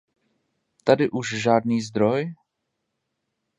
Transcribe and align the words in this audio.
Tady 0.83 1.09
už 1.09 1.35
žádný 1.41 1.81
zdroj? 1.81 2.35